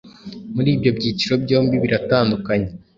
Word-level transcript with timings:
muri 0.55 0.69
ibyo 0.75 0.91
byiciro 0.97 1.33
byombi 1.43 1.75
biratandukanye. 1.83 2.69